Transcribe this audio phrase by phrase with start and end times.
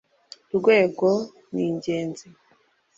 [0.57, 1.09] Rwego
[1.49, 2.27] rw’ Ingenzi